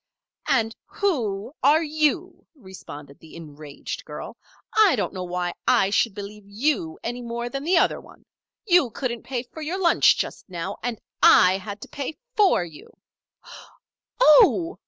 "And 0.47 0.75
who 0.87 1.53
are 1.61 1.83
you?" 1.83 2.47
responded 2.55 3.19
the 3.19 3.35
enraged 3.35 4.03
girl. 4.03 4.35
"I 4.75 4.95
don't 4.95 5.13
know 5.13 5.23
why 5.25 5.53
I 5.67 5.91
should 5.91 6.15
believe 6.15 6.43
you 6.47 6.97
any 7.03 7.21
more 7.21 7.49
than 7.49 7.63
that 7.65 7.77
other 7.77 8.01
one. 8.01 8.25
You 8.65 8.89
couldn't 8.89 9.21
pay 9.21 9.43
for 9.43 9.61
your 9.61 9.79
lunch 9.79 10.17
just 10.17 10.49
now, 10.49 10.77
and 10.81 10.99
I 11.21 11.59
had 11.59 11.81
to 11.81 11.87
pay 11.87 12.17
for 12.35 12.65
you" 12.65 12.89
"Oh!" 14.19 14.79